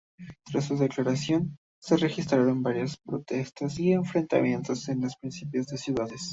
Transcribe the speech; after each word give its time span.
Tras 0.45 0.65
su 0.65 0.77
declaración, 0.77 1.59
se 1.79 1.95
registraron 1.95 2.63
varias 2.63 2.97
protestas 2.97 3.77
y 3.77 3.91
enfrentamientos 3.91 4.89
en 4.89 5.01
las 5.01 5.15
principales 5.15 5.67
ciudades. 5.79 6.29